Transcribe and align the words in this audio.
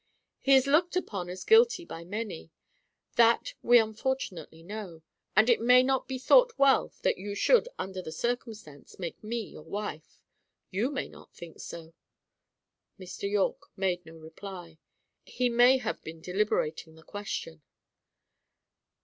"He 0.39 0.55
is 0.55 0.65
looked 0.65 0.95
upon 0.95 1.29
as 1.29 1.43
guilty 1.43 1.85
by 1.85 2.03
many: 2.03 2.49
that, 3.17 3.53
we 3.61 3.77
unfortunately 3.77 4.63
know; 4.63 5.03
and 5.35 5.47
it 5.47 5.61
may 5.61 5.83
not 5.83 6.07
be 6.07 6.17
thought 6.17 6.57
well 6.57 6.91
that 7.03 7.19
you 7.19 7.35
should, 7.35 7.69
under 7.77 8.01
the 8.01 8.11
circumstance, 8.11 8.97
make 8.97 9.23
me 9.23 9.41
your 9.41 9.61
wife. 9.61 10.19
You 10.71 10.89
may 10.89 11.07
not 11.07 11.35
think 11.35 11.59
so." 11.59 11.93
Mr. 12.99 13.29
Yorke 13.29 13.69
made 13.77 14.03
no 14.03 14.15
reply. 14.17 14.79
He 15.23 15.49
may 15.49 15.77
have 15.77 16.01
been 16.03 16.19
deliberating 16.19 16.95
the 16.95 17.03
question. 17.03 17.61